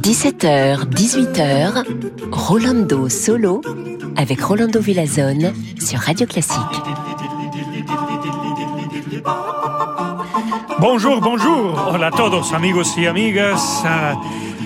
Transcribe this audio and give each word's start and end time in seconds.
17h, 0.00 0.90
18h, 0.90 1.84
Rolando 2.32 3.08
Solo 3.08 3.62
avec 4.16 4.40
Rolando 4.42 4.80
Villazone 4.80 5.52
sur 5.78 6.00
Radio 6.00 6.26
Classique. 6.26 6.58
Bonjour, 10.80 11.20
bonjour. 11.20 11.90
Hola 11.92 12.08
a 12.08 12.10
todos, 12.10 12.52
amigos 12.54 12.96
y 12.96 13.06
amigas. 13.06 13.84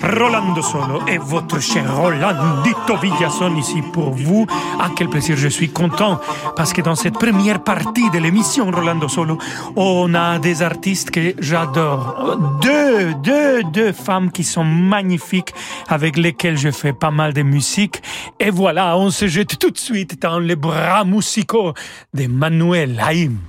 Rolando 0.05 0.61
Solo 0.61 1.01
et 1.07 1.17
votre 1.17 1.59
cher 1.59 1.83
Rolandito 1.95 2.95
Villazón 3.01 3.57
ici 3.57 3.81
pour 3.81 4.11
vous. 4.11 4.45
Ah, 4.79 4.89
quel 4.95 5.09
plaisir, 5.09 5.35
je 5.35 5.47
suis 5.47 5.69
content 5.69 6.19
parce 6.55 6.73
que 6.73 6.81
dans 6.81 6.93
cette 6.93 7.15
première 7.17 7.63
partie 7.63 8.09
de 8.11 8.19
l'émission 8.19 8.69
Rolando 8.69 9.07
Solo, 9.07 9.39
on 9.75 10.13
a 10.13 10.37
des 10.37 10.61
artistes 10.61 11.09
que 11.09 11.33
j'adore. 11.39 12.37
Deux, 12.61 13.15
deux, 13.15 13.63
deux 13.63 13.93
femmes 13.93 14.31
qui 14.31 14.43
sont 14.43 14.63
magnifiques 14.63 15.53
avec 15.87 16.17
lesquelles 16.17 16.57
je 16.57 16.69
fais 16.69 16.93
pas 16.93 17.11
mal 17.11 17.33
de 17.33 17.41
musique. 17.41 18.03
Et 18.39 18.51
voilà, 18.51 18.97
on 18.97 19.09
se 19.09 19.27
jette 19.27 19.57
tout 19.57 19.71
de 19.71 19.77
suite 19.79 20.21
dans 20.21 20.37
les 20.37 20.55
bras 20.55 21.03
musicaux 21.03 21.73
de 22.13 22.27
Manuel 22.27 23.01
Haïm. 23.03 23.39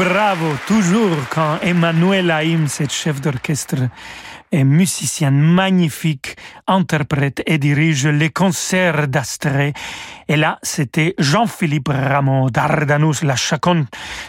Bravo, 0.00 0.56
toujours 0.66 1.16
quand 1.28 1.58
Emmanuel 1.60 2.30
Haïm, 2.30 2.68
cette 2.68 2.92
chef 2.92 3.20
d'orchestre 3.20 3.90
et 4.50 4.64
musicien 4.64 5.30
magnifique, 5.30 6.36
interprète 6.66 7.42
et 7.46 7.58
dirige 7.58 8.06
les 8.06 8.30
concerts 8.30 9.08
d'Astrée. 9.08 9.72
Et 10.28 10.36
là, 10.36 10.58
c'était 10.62 11.14
Jean-Philippe 11.18 11.88
Rameau 11.88 12.50
d'Ardanus, 12.50 13.22
la 13.22 13.34
chaconne 13.34 13.86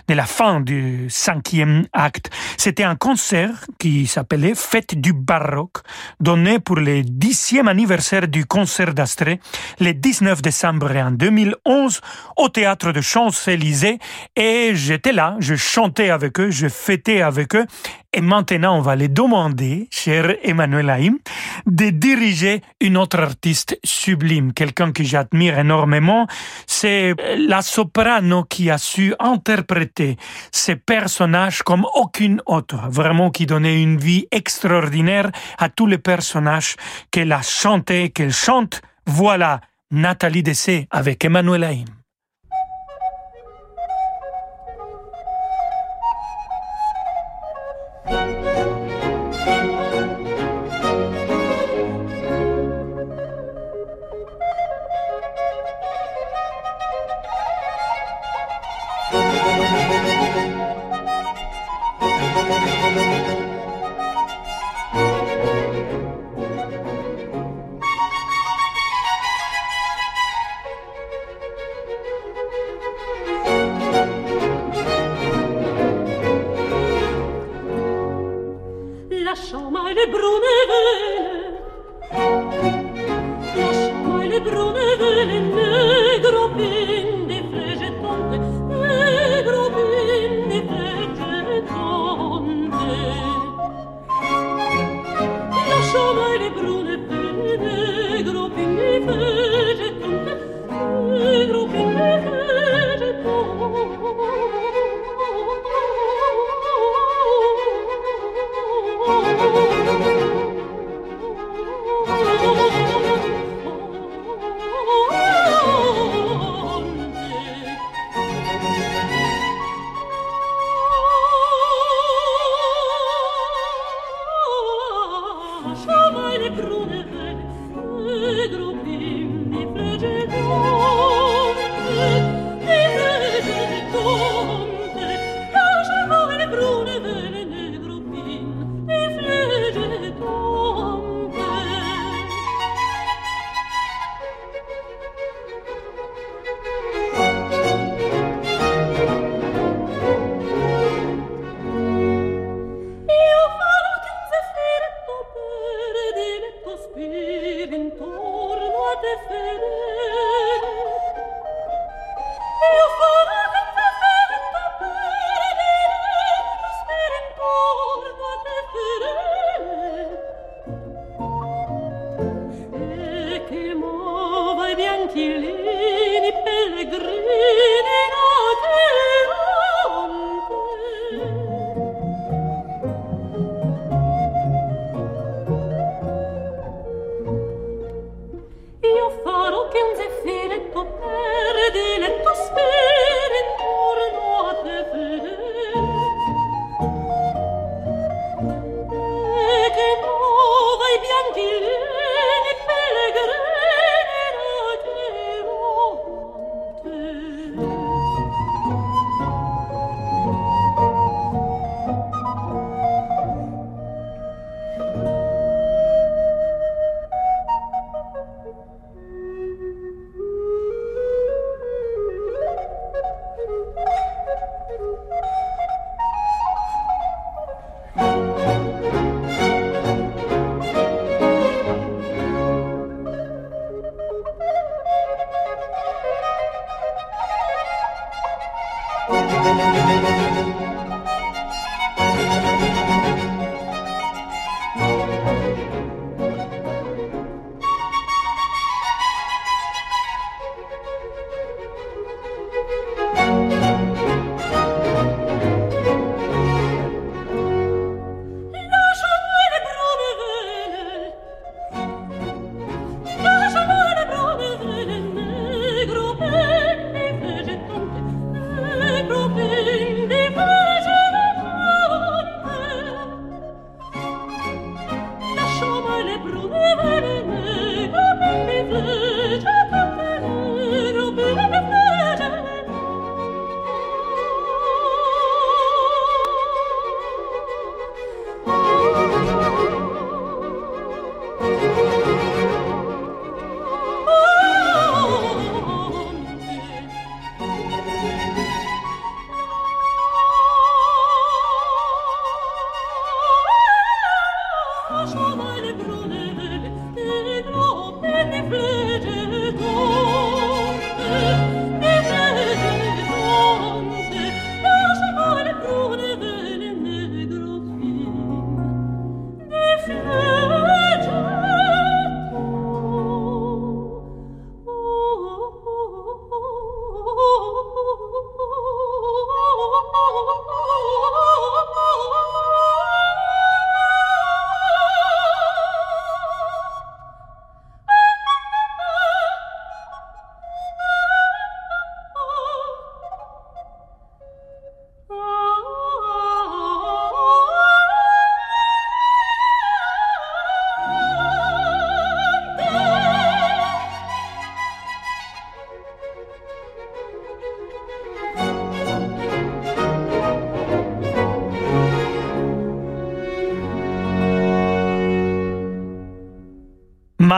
de 0.07 0.13
la 0.15 0.25
fin 0.25 0.59
du 0.59 1.05
cinquième 1.09 1.85
acte. 1.93 2.31
C'était 2.57 2.83
un 2.83 2.95
concert 2.95 3.65
qui 3.77 4.07
s'appelait 4.07 4.55
Fête 4.55 4.95
du 4.99 5.13
baroque, 5.13 5.77
donné 6.19 6.59
pour 6.59 6.77
le 6.77 7.03
dixième 7.03 7.67
anniversaire 7.67 8.27
du 8.27 8.45
concert 8.45 8.93
d'Astrée, 8.93 9.39
le 9.79 9.93
19 9.93 10.41
décembre 10.41 10.95
en 10.95 11.11
2011, 11.11 12.01
au 12.37 12.49
théâtre 12.49 12.91
de 12.91 13.01
Champs-Élysées. 13.01 13.99
Et 14.35 14.71
j'étais 14.73 15.13
là, 15.13 15.35
je 15.39 15.55
chantais 15.55 16.09
avec 16.09 16.39
eux, 16.39 16.49
je 16.49 16.67
fêtais 16.67 17.21
avec 17.21 17.55
eux. 17.55 17.65
Et 18.13 18.21
maintenant, 18.21 18.77
on 18.77 18.81
va 18.81 18.97
les 18.97 19.07
demander, 19.07 19.87
cher 19.89 20.35
Emmanuel 20.43 20.89
Haïm, 20.89 21.17
de 21.65 21.91
diriger 22.11 22.61
une 22.81 22.97
autre 22.97 23.19
artiste 23.19 23.79
sublime, 23.85 24.51
quelqu'un 24.53 24.91
que 24.91 25.03
j'admire 25.03 25.57
énormément. 25.57 26.27
C'est 26.67 27.15
la 27.37 27.61
soprano 27.61 28.43
qui 28.43 28.69
a 28.69 28.77
su 28.77 29.13
interpréter 29.19 30.17
ces 30.51 30.75
personnages 30.75 31.63
comme 31.63 31.85
aucune 31.95 32.41
autre, 32.45 32.79
vraiment 32.89 33.31
qui 33.31 33.45
donnait 33.45 33.81
une 33.81 33.97
vie 33.97 34.27
extraordinaire 34.31 35.31
à 35.57 35.69
tous 35.69 35.87
les 35.87 35.99
personnages 35.99 36.75
qu'elle 37.11 37.31
a 37.31 37.41
chanté, 37.41 38.09
qu'elle 38.09 38.33
chante. 38.33 38.81
Voilà 39.05 39.61
Nathalie 39.91 40.43
Dessé 40.43 40.87
avec 40.91 41.23
Emmanuel 41.23 41.63
Haïm. 41.63 42.00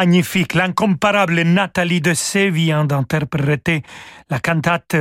Magnifique, 0.03 0.53
l'incomparable 0.53 1.43
Nathalie 1.43 2.01
de 2.01 2.13
C 2.13 2.49
vient 2.49 2.83
d'interpréter 2.83 3.83
la 4.29 4.39
cantate 4.39 4.97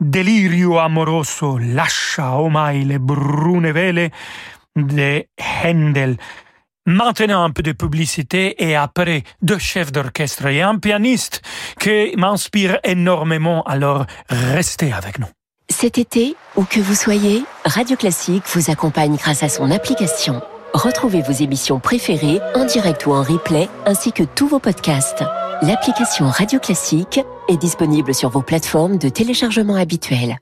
Delirio 0.00 0.78
amoroso, 0.78 1.58
lascia 1.58 2.38
omai 2.40 2.84
le 2.84 2.98
brune 2.98 3.70
vele 3.70 4.10
de 4.74 5.26
Handel. 5.62 6.16
Maintenant 6.86 7.44
un 7.44 7.50
peu 7.50 7.62
de 7.62 7.72
publicité 7.72 8.54
et 8.66 8.74
après 8.76 9.24
deux 9.42 9.58
chefs 9.58 9.92
d'orchestre 9.92 10.46
et 10.46 10.62
un 10.62 10.78
pianiste 10.78 11.42
qui 11.78 12.14
m'inspire 12.16 12.78
énormément, 12.82 13.62
alors 13.64 14.06
restez 14.30 14.90
avec 14.90 15.18
nous. 15.18 15.28
Cet 15.68 15.98
été, 15.98 16.34
où 16.56 16.64
que 16.64 16.80
vous 16.80 16.94
soyez, 16.94 17.44
Radio 17.66 17.94
Classique 17.94 18.44
vous 18.54 18.70
accompagne 18.70 19.16
grâce 19.16 19.42
à 19.42 19.50
son 19.50 19.70
application. 19.70 20.40
Retrouvez 20.76 21.22
vos 21.22 21.32
émissions 21.32 21.80
préférées 21.80 22.38
en 22.54 22.66
direct 22.66 23.06
ou 23.06 23.12
en 23.12 23.22
replay, 23.22 23.66
ainsi 23.86 24.12
que 24.12 24.22
tous 24.22 24.46
vos 24.46 24.58
podcasts. 24.58 25.24
L'application 25.62 26.28
Radio 26.28 26.58
Classique 26.58 27.18
est 27.48 27.56
disponible 27.56 28.14
sur 28.14 28.28
vos 28.28 28.42
plateformes 28.42 28.98
de 28.98 29.08
téléchargement 29.08 29.76
habituelles. 29.76 30.36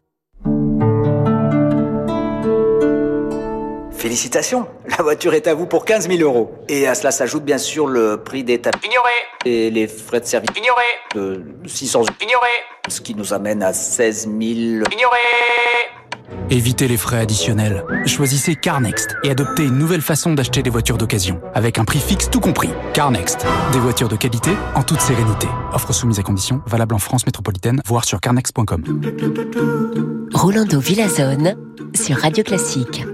Félicitations, 3.93 4.67
la 4.99 5.05
voiture 5.05 5.35
est 5.35 5.47
à 5.47 5.55
vous 5.55 5.67
pour 5.67 5.85
15 5.85 6.09
000 6.09 6.21
euros. 6.23 6.53
Et 6.69 6.89
à 6.89 6.97
cela 6.97 7.13
s'ajoute 7.13 7.45
bien 7.45 7.59
sûr 7.59 7.87
le 7.87 8.17
prix 8.17 8.43
des 8.43 8.61
tapis. 8.61 8.89
Ignoré. 8.89 9.13
Et 9.45 9.71
les 9.71 9.87
frais 9.87 10.19
de 10.19 10.27
service. 10.27 10.51
Ignoré. 10.57 10.83
De 11.15 11.45
600 11.65 12.01
euros. 12.01 12.09
Ignoré. 12.21 12.51
Ce 12.89 13.01
qui 13.01 13.15
nous 13.15 13.33
amène 13.33 13.63
à 13.63 13.73
16 13.73 14.23
000. 14.23 14.35
Ignoré. 14.41 15.21
Évitez 16.51 16.89
les 16.89 16.97
frais 16.97 17.19
additionnels. 17.19 17.85
Choisissez 18.07 18.55
CarNext 18.55 19.17
et 19.25 19.31
adoptez 19.31 19.65
une 19.65 19.79
nouvelle 19.79 20.03
façon 20.03 20.35
d'acheter 20.35 20.63
des 20.63 20.71
voitures 20.71 20.99
d'occasion. 20.99 21.41
Avec 21.55 21.79
un 21.79 21.85
prix 21.85 21.99
fixe 21.99 22.31
tout 22.31 22.41
compris. 22.41 22.71
CarNext. 22.93 23.47
Des 23.73 23.79
voitures 23.79 24.09
de 24.09 24.17
qualité 24.17 24.51
en 24.75 24.83
toute 24.83 25.01
sérénité. 25.01 25.47
Offre 25.73 25.93
soumise 25.93 26.19
à 26.19 26.23
conditions, 26.23 26.61
valable 26.67 26.95
en 26.95 26.99
France 26.99 27.27
métropolitaine, 27.27 27.81
voire 27.87 28.05
sur 28.05 28.21
carnext.com. 28.21 28.85
Rolando 30.33 30.81
Villazone 30.81 31.57
sur 31.95 32.17
Radio 32.17 32.45
Classique. 32.45 33.05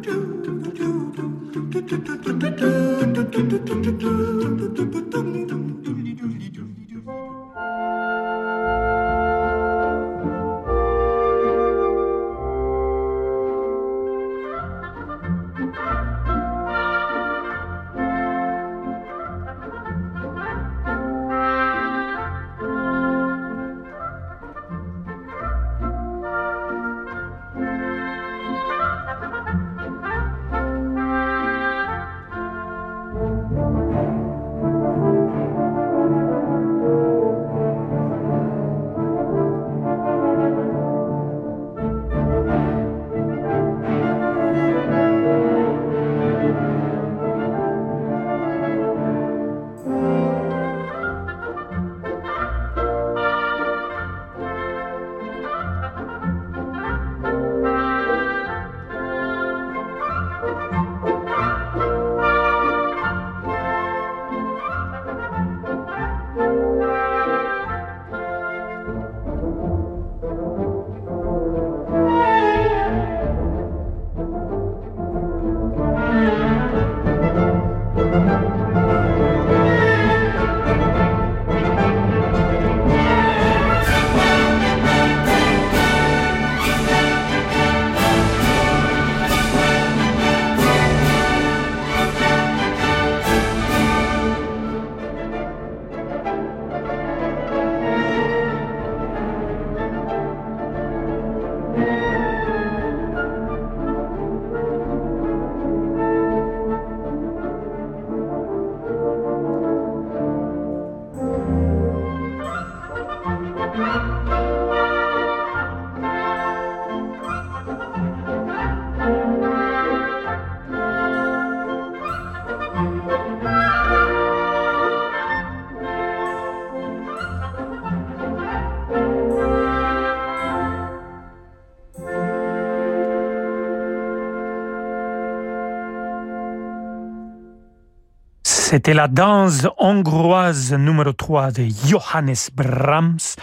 C'était 138.71 138.95
la 138.95 139.09
danse 139.09 139.67
hongroise 139.79 140.73
numéro 140.75 141.13
3 141.13 141.51
de 141.51 141.67
Johannes 141.89 142.37
Brahms, 142.55 143.35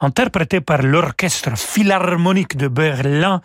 interprétée 0.00 0.60
par 0.60 0.82
l'Orchestre 0.82 1.56
Philharmonique 1.56 2.58
de 2.58 2.68
Berlin 2.68 3.40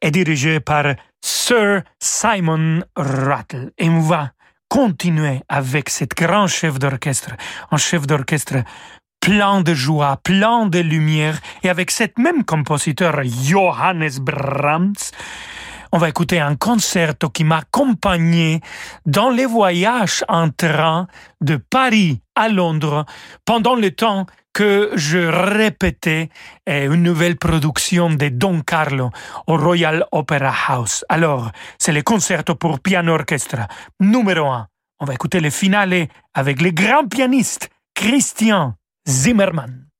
et 0.00 0.10
dirigée 0.10 0.58
par 0.58 0.96
Sir 1.24 1.82
Simon 2.00 2.80
Rattle. 2.96 3.70
Et 3.78 3.88
on 3.88 4.00
va 4.00 4.32
continuer 4.68 5.42
avec 5.48 5.88
cet 5.88 6.16
grand 6.16 6.48
chef 6.48 6.80
d'orchestre, 6.80 7.30
un 7.70 7.76
chef 7.76 8.08
d'orchestre 8.08 8.64
plein 9.20 9.60
de 9.60 9.74
joie, 9.74 10.18
plein 10.24 10.66
de 10.66 10.80
lumière, 10.80 11.38
et 11.62 11.68
avec 11.68 11.92
cet 11.92 12.18
même 12.18 12.42
compositeur 12.44 13.22
Johannes 13.22 14.18
Brahms, 14.20 15.12
on 15.92 15.98
va 15.98 16.08
écouter 16.08 16.40
un 16.40 16.56
concerto 16.56 17.28
qui 17.28 17.44
m'a 17.44 17.58
accompagné 17.58 18.60
dans 19.04 19.30
les 19.30 19.46
voyages 19.46 20.24
en 20.28 20.48
train 20.50 21.06
de 21.40 21.56
Paris 21.56 22.20
à 22.34 22.48
Londres 22.48 23.04
pendant 23.44 23.74
le 23.74 23.90
temps 23.90 24.26
que 24.54 24.90
je 24.94 25.18
répétais 25.18 26.28
eh, 26.66 26.84
une 26.84 27.02
nouvelle 27.02 27.36
production 27.36 28.10
de 28.10 28.28
Don 28.28 28.60
Carlo 28.62 29.10
au 29.46 29.56
Royal 29.56 30.06
Opera 30.12 30.52
House. 30.68 31.04
Alors, 31.08 31.50
c'est 31.78 31.92
le 31.92 32.02
concerto 32.02 32.54
pour 32.54 32.80
piano 32.80 33.14
orchestre 33.14 33.66
numéro 34.00 34.46
un. 34.46 34.66
On 35.00 35.04
va 35.04 35.14
écouter 35.14 35.40
le 35.40 35.50
finale 35.50 36.06
avec 36.34 36.60
le 36.60 36.70
grand 36.70 37.06
pianiste 37.08 37.70
Christian 37.94 38.74
Zimmermann. 39.08 39.91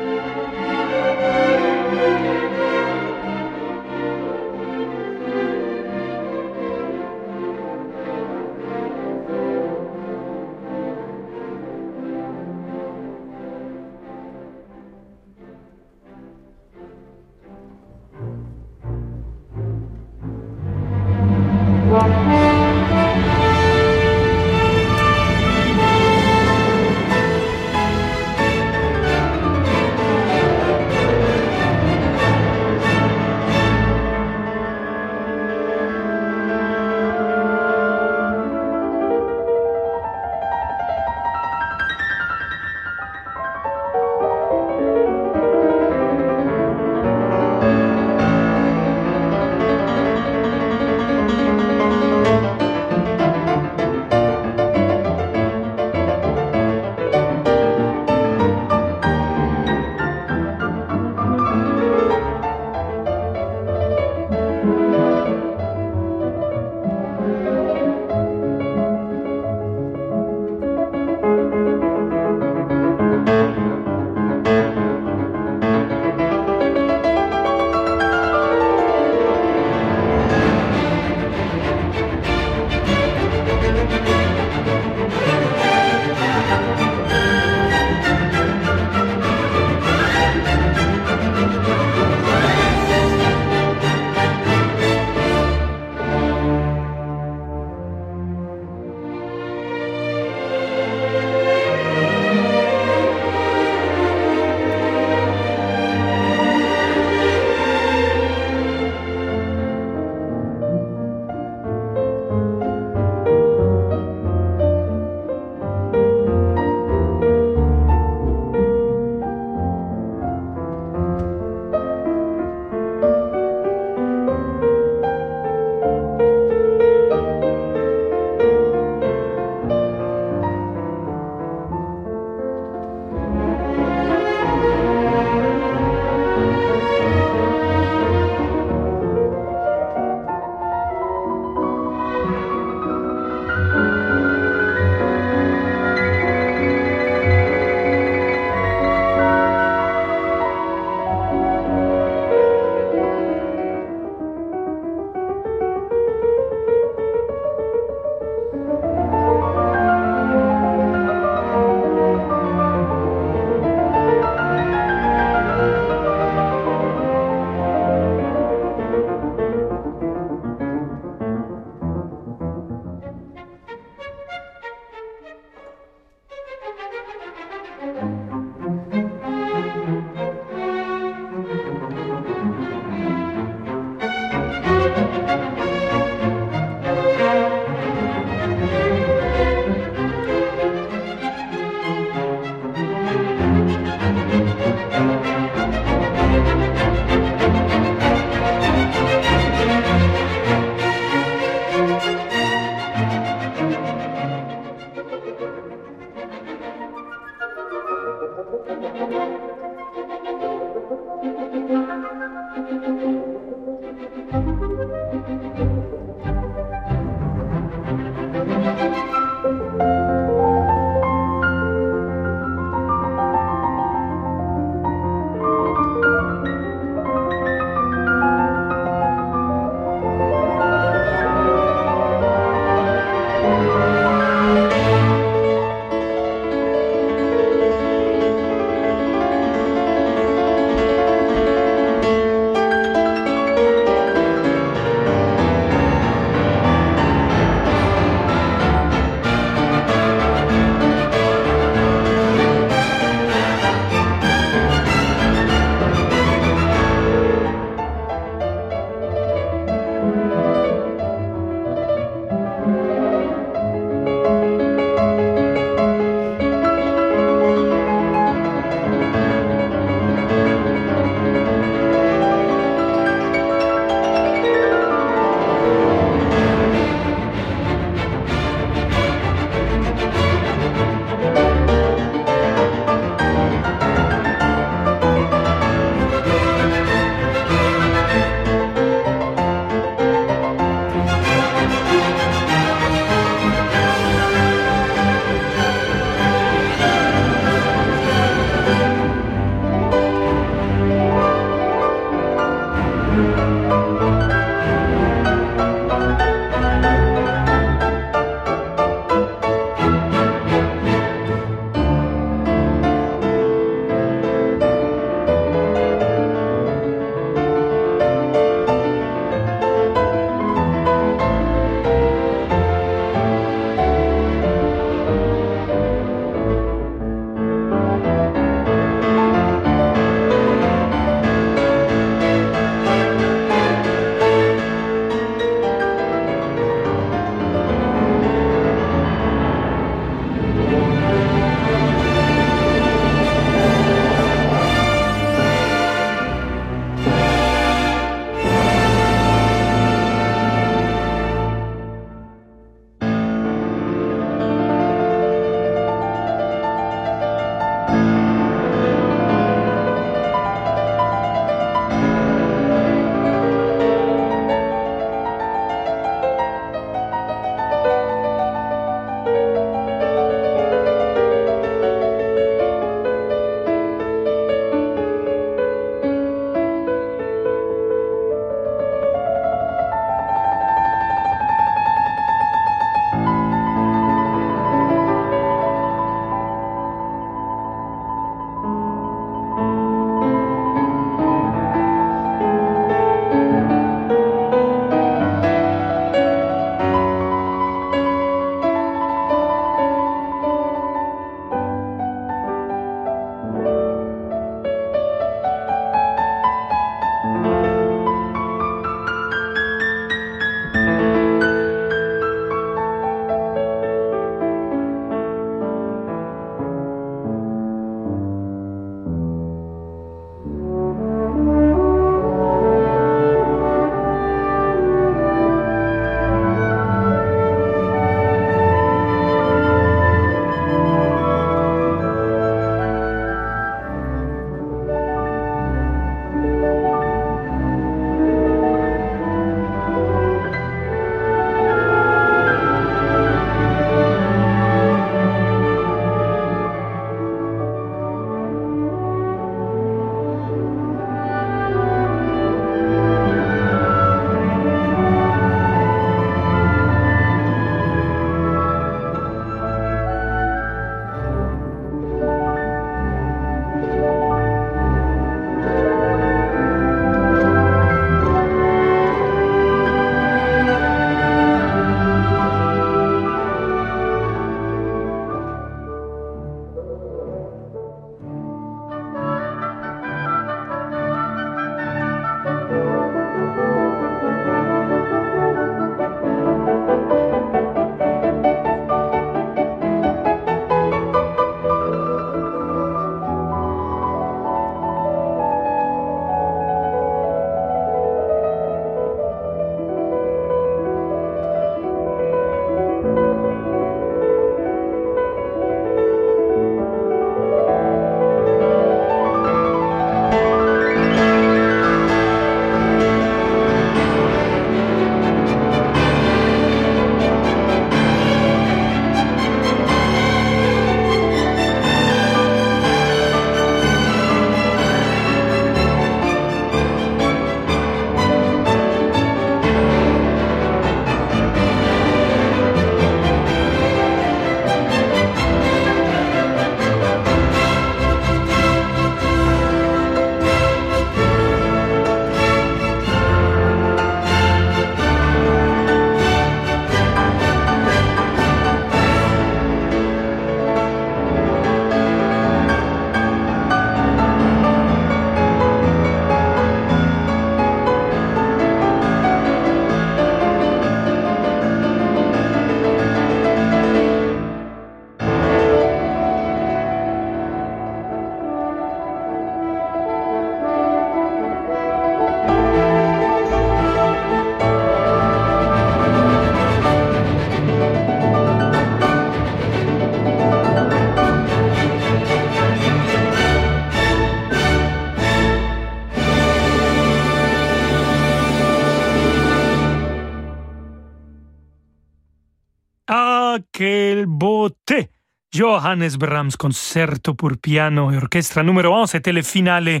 Johannes 595.54 596.16
Brahms, 596.18 596.56
concerto 596.56 597.34
pour 597.34 597.58
piano 597.60 598.10
et 598.10 598.16
orchestre 598.16 598.62
numéro 598.62 598.94
1, 598.94 599.06
c'était 599.06 599.32
le 599.32 599.42
finale 599.42 600.00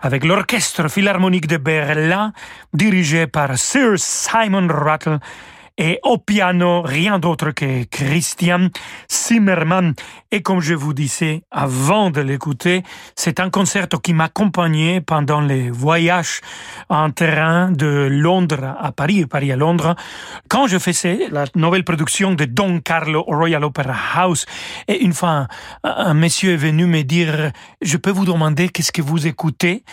avec 0.00 0.24
l'Orchestre 0.24 0.88
Philharmonique 0.88 1.46
de 1.46 1.56
Berlin, 1.56 2.32
dirigé 2.74 3.28
par 3.28 3.56
Sir 3.56 3.92
Simon 3.96 4.66
Rattle 4.68 5.20
et 5.78 5.98
au 6.02 6.18
piano, 6.18 6.82
rien 6.82 7.18
d'autre 7.18 7.50
que 7.50 7.84
Christian 7.84 8.68
Zimmermann. 9.10 9.94
Et 10.30 10.42
comme 10.42 10.60
je 10.60 10.74
vous 10.74 10.92
disais 10.92 11.42
avant 11.50 12.10
de 12.10 12.20
l'écouter, 12.20 12.82
c'est 13.16 13.40
un 13.40 13.50
concerto 13.50 13.98
qui 13.98 14.14
m'accompagnait 14.14 15.00
pendant 15.00 15.40
les 15.40 15.70
voyages 15.70 16.40
en 16.88 17.10
terrain 17.10 17.70
de 17.70 18.08
Londres 18.10 18.76
à 18.78 18.92
Paris 18.92 19.20
et 19.20 19.26
Paris 19.26 19.52
à 19.52 19.56
Londres. 19.56 19.94
Quand 20.48 20.66
je 20.66 20.78
faisais 20.78 21.28
la 21.30 21.44
nouvelle 21.54 21.84
production 21.84 22.34
de 22.34 22.44
Don 22.44 22.80
Carlo 22.80 23.22
Royal 23.22 23.64
Opera 23.64 23.94
House, 24.14 24.46
et 24.88 25.02
une 25.02 25.12
fois, 25.12 25.48
un 25.84 26.14
monsieur 26.14 26.52
est 26.52 26.56
venu 26.56 26.86
me 26.86 27.02
dire, 27.02 27.52
je 27.80 27.96
peux 27.96 28.10
vous 28.10 28.24
demander 28.24 28.68
qu'est-ce 28.68 28.92
que 28.92 29.02
vous 29.02 29.26
écoutez? 29.26 29.84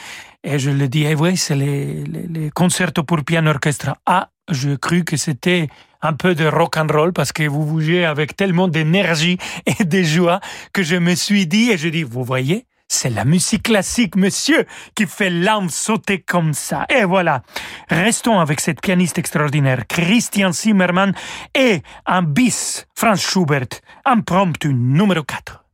Et 0.42 0.58
je 0.58 0.70
lui 0.72 0.88
dis, 0.88 1.04
eh 1.04 1.16
oui, 1.16 1.36
c'est 1.36 1.56
les, 1.56 2.06
les, 2.06 2.28
les 2.28 2.50
concertos 2.50 3.04
pour 3.04 3.26
piano 3.26 3.50
orchestre. 3.50 3.94
Ah, 4.06 4.30
je 4.50 4.76
crus 4.76 5.04
que 5.04 5.18
c'était 5.18 5.68
un 6.02 6.14
peu 6.14 6.36
de 6.36 6.46
rock 6.46 6.78
and 6.78 6.88
roll 6.92 7.14
parce 7.14 7.32
que 7.32 7.44
vous 7.48 7.66
bougez 7.66 8.06
avec 8.06 8.36
tellement 8.36 8.68
d'énergie 8.68 9.38
et 9.66 9.84
de 9.84 10.02
joie 10.04 10.40
que 10.74 10.84
je 10.84 10.96
me 10.96 11.16
suis 11.16 11.48
dit 11.48 11.72
et 11.72 11.78
je 11.78 11.90
dis, 11.90 12.04
vous 12.04 12.24
voyez, 12.24 12.66
c'est 12.88 13.10
la 13.12 13.24
musique 13.24 13.64
classique, 13.64 14.16
monsieur, 14.16 14.66
qui 14.96 15.06
fait 15.06 15.30
l'âme 15.30 15.70
sauter 15.70 16.22
comme 16.22 16.54
ça. 16.54 16.86
Et 16.90 17.04
voilà. 17.04 17.44
Restons 17.90 18.40
avec 18.40 18.60
cette 18.60 18.82
pianiste 18.82 19.20
extraordinaire, 19.20 19.86
Christian 19.88 20.52
Zimmermann, 20.52 21.14
et 21.54 21.84
un 22.08 22.24
bis, 22.24 22.88
Franz 22.96 23.22
Schubert, 23.22 23.68
impromptu 24.06 24.74
numéro 24.74 25.24
4. 25.24 25.69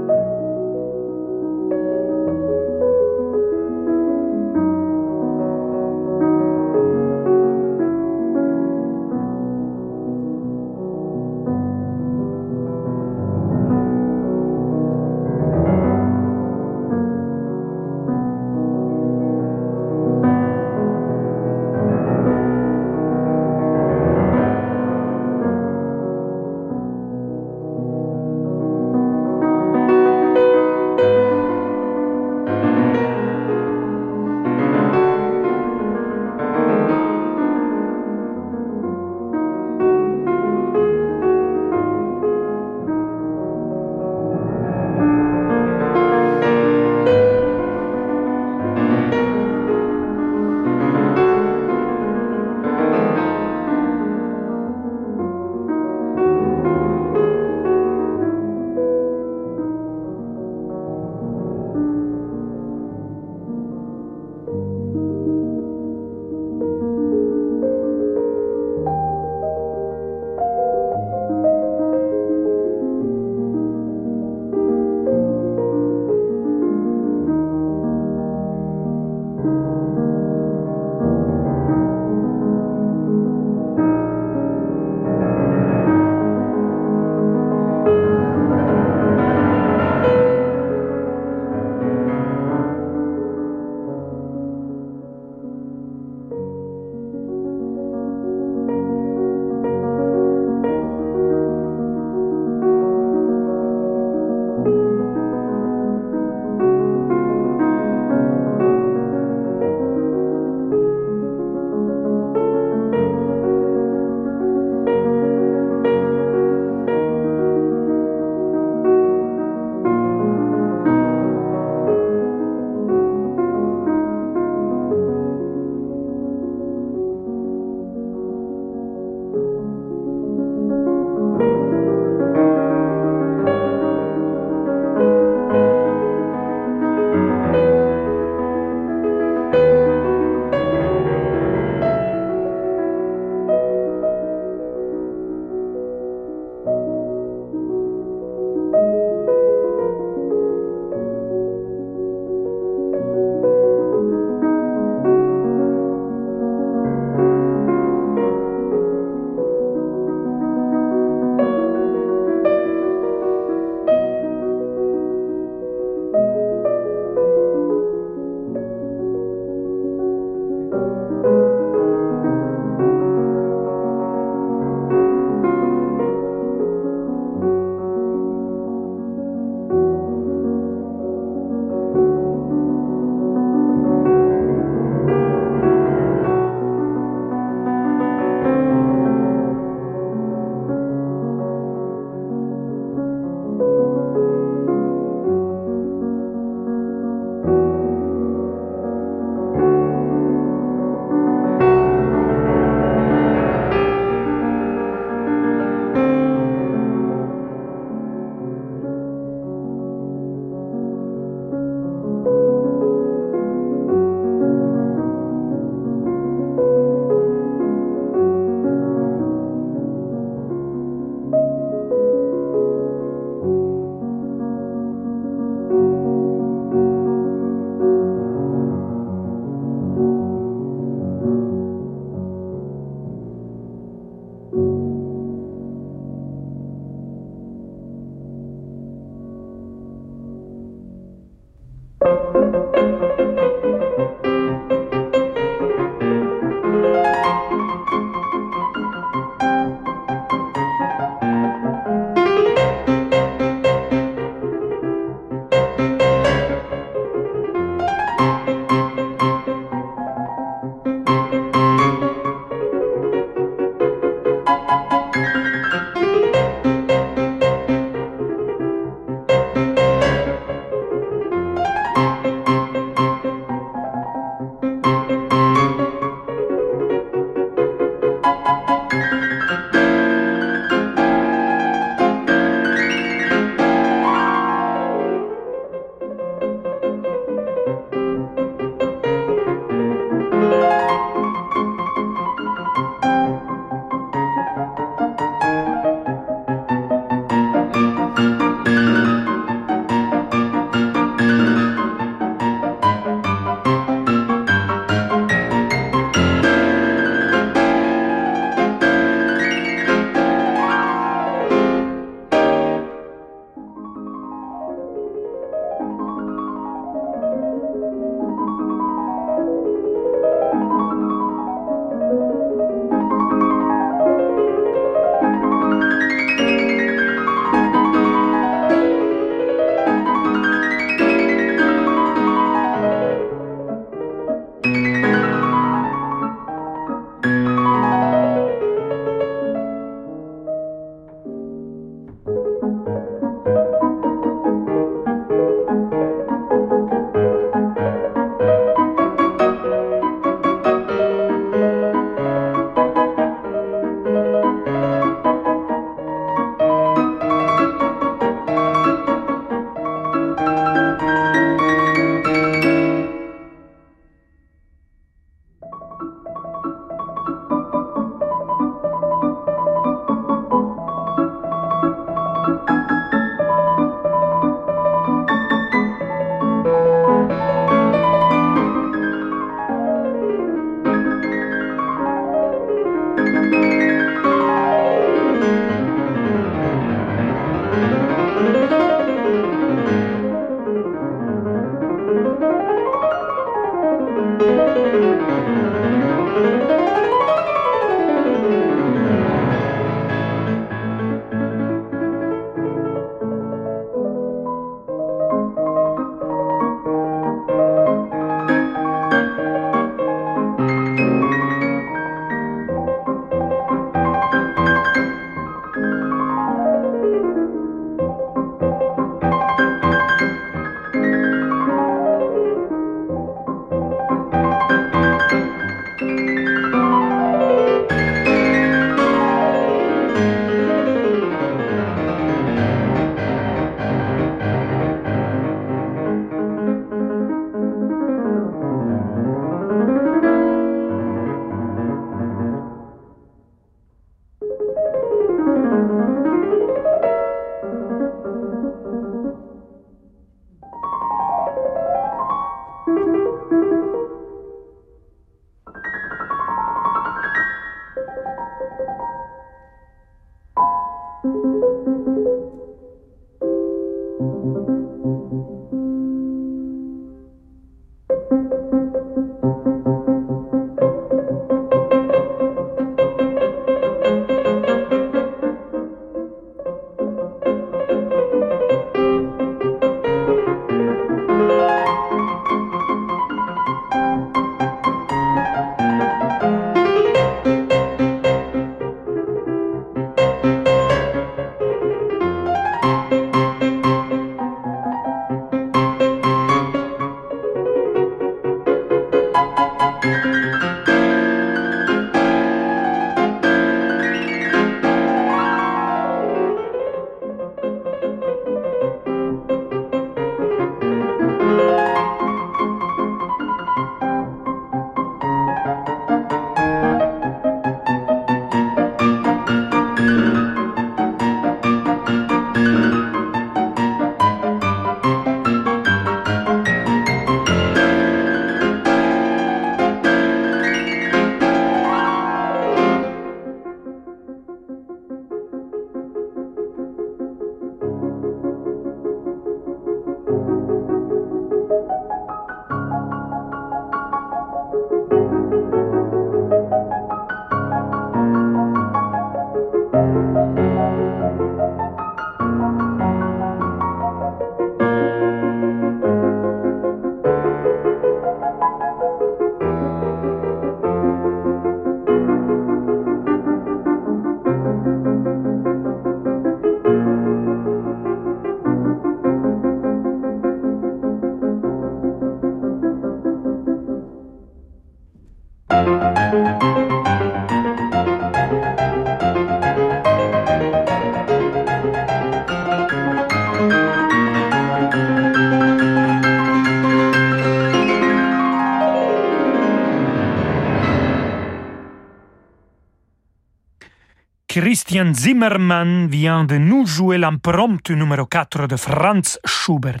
Christian 594.88 595.12
Zimmermann 595.12 596.08
vient 596.08 596.44
de 596.44 596.56
nous 596.56 596.86
jouer 596.86 597.18
l'impromptu 597.18 597.94
numéro 597.94 598.24
4 598.24 598.66
de 598.66 598.76
Franz 598.76 599.38
Schubert. 599.44 600.00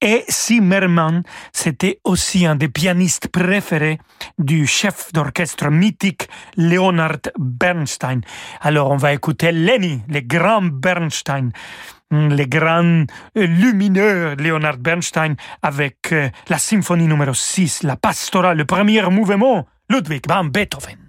Et 0.00 0.24
Zimmermann, 0.30 1.24
c'était 1.52 1.98
aussi 2.04 2.46
un 2.46 2.54
des 2.54 2.68
pianistes 2.68 3.26
préférés 3.26 3.98
du 4.38 4.68
chef 4.68 5.12
d'orchestre 5.12 5.68
mythique 5.68 6.28
Leonard 6.56 7.32
Bernstein. 7.36 8.20
Alors 8.60 8.92
on 8.92 8.96
va 8.96 9.14
écouter 9.14 9.50
Lenny, 9.50 10.00
le 10.08 10.20
grand 10.20 10.62
Bernstein 10.62 11.50
les 12.12 12.46
grands 12.46 13.06
lumineux 13.34 14.36
Leonard 14.36 14.76
Bernstein 14.76 15.34
avec 15.60 16.12
euh, 16.12 16.28
la 16.48 16.58
symphonie 16.58 17.08
numéro 17.08 17.34
6, 17.34 17.82
la 17.82 17.96
pastorale, 17.96 18.58
le 18.58 18.64
premier 18.64 19.02
mouvement, 19.10 19.66
Ludwig 19.90 20.22
van 20.28 20.44
Beethoven. 20.44 21.03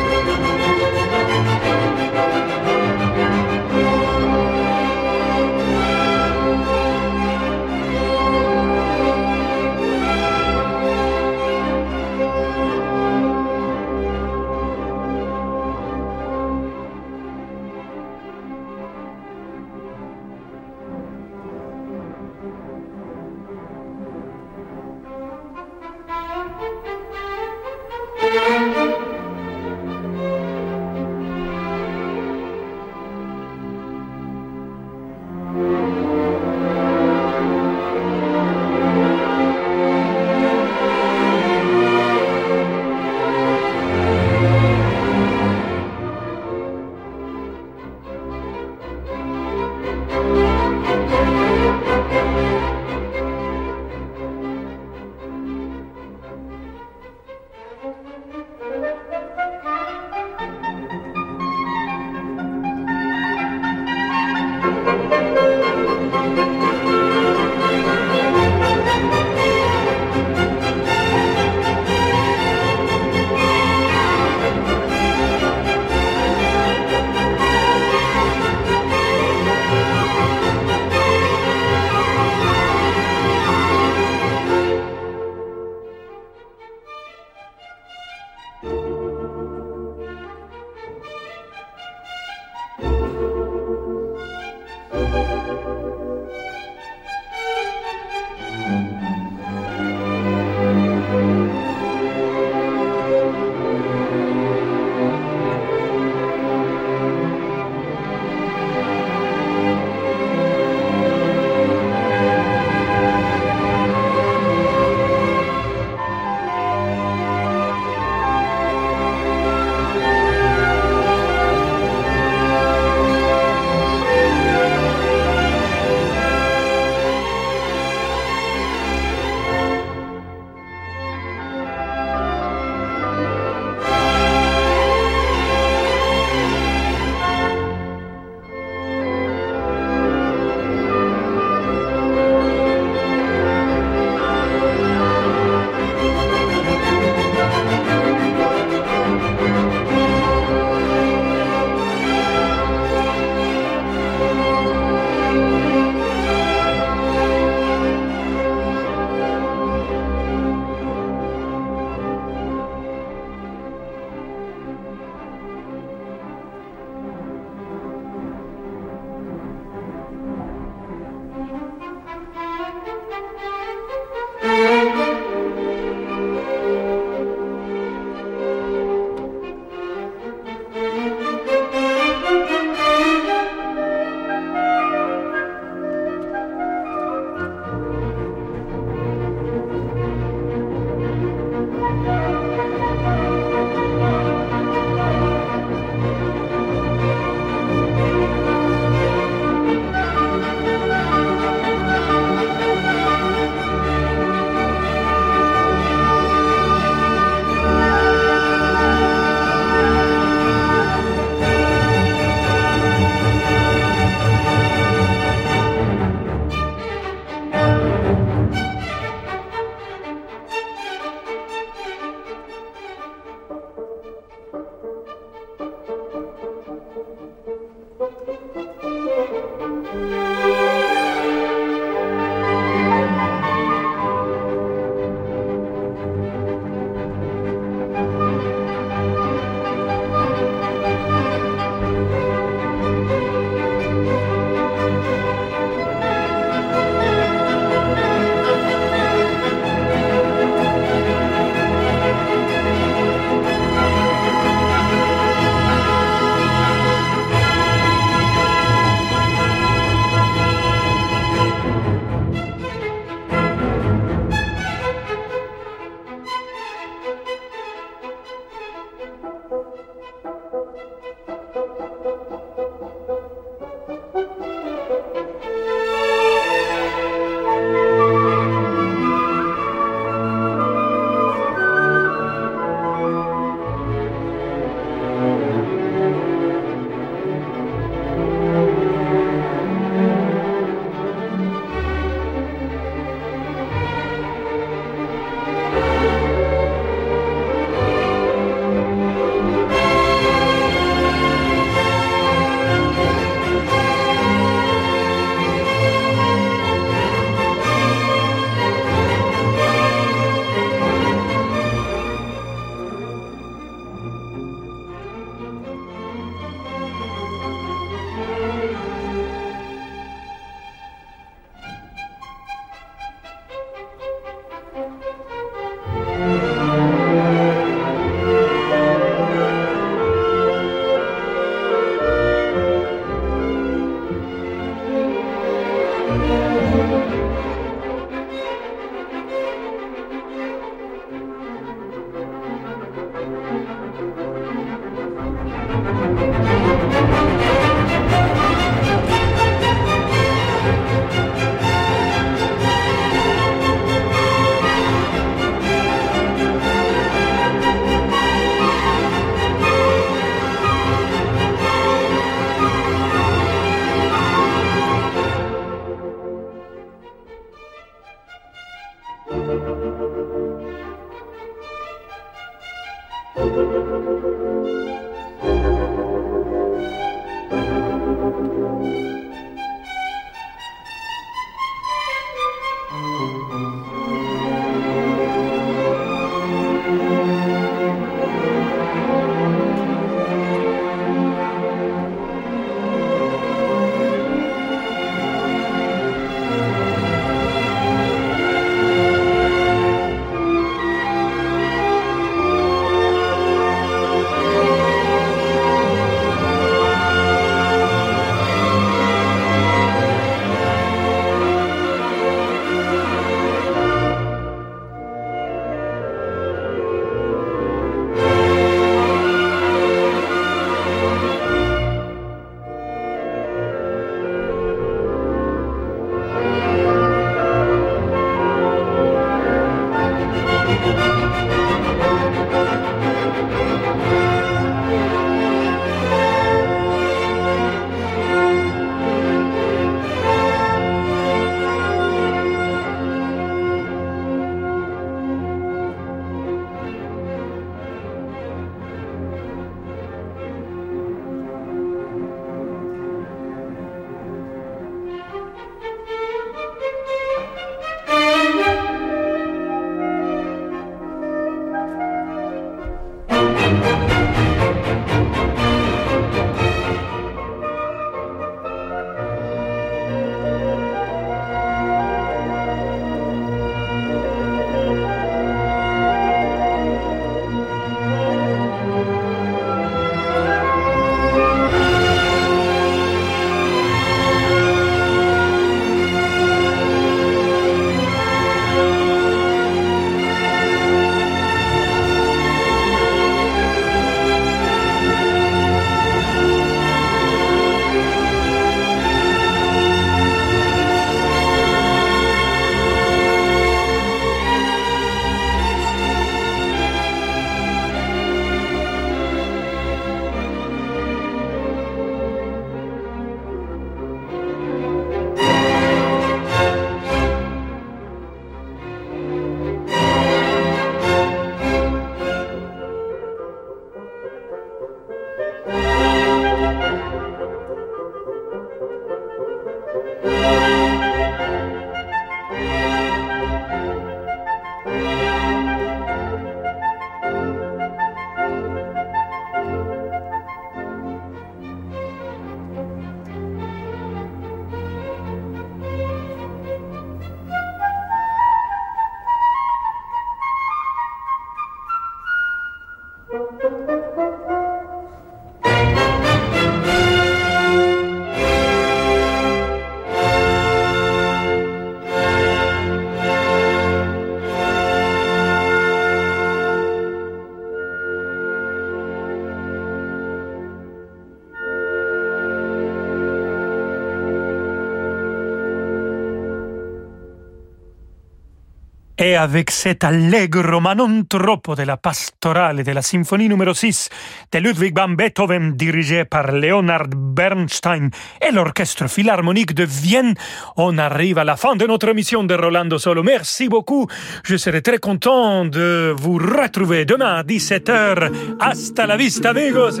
Avec 579.36 579.70
cet 579.70 580.04
allegro 580.04 580.80
ma 580.80 580.94
non 580.94 581.26
troppo 581.26 581.74
de 581.74 581.84
la 581.84 581.96
pastorale 581.96 582.82
de 582.82 582.92
la 582.92 583.02
symphonie 583.02 583.48
numéro 583.48 583.74
6 583.74 584.08
de 584.52 584.58
Ludwig 584.58 584.94
van 584.94 585.10
Beethoven 585.10 585.72
dirigé 585.76 586.24
par 586.24 586.52
Leonard 586.52 587.08
Bernstein 587.08 588.10
et 588.40 588.52
l'orchestre 588.52 589.08
philharmonique 589.08 589.74
de 589.74 589.84
Vienne, 589.84 590.34
on 590.76 590.98
arrive 590.98 591.38
à 591.38 591.44
la 591.44 591.56
fin 591.56 591.76
de 591.76 591.86
notre 591.86 592.08
émission 592.08 592.44
de 592.44 592.54
Rolando 592.54 592.98
Solo. 592.98 593.22
Merci 593.22 593.68
beaucoup. 593.68 594.06
Je 594.44 594.56
serai 594.56 594.82
très 594.82 594.98
content 594.98 595.64
de 595.64 596.14
vous 596.16 596.38
retrouver 596.38 597.04
demain 597.04 597.36
à 597.36 597.42
17h. 597.42 598.30
Hasta 598.60 599.06
la 599.06 599.16
vista, 599.16 599.50
amigos. 599.50 600.00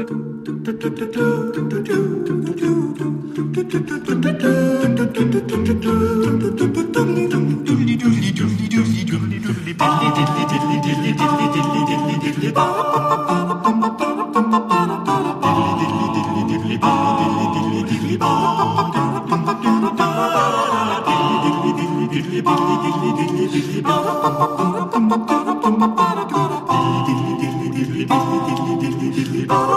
Bum 9.80 9.88